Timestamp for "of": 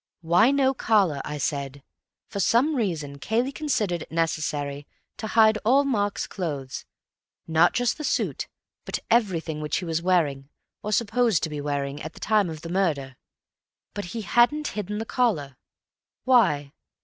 12.49-12.61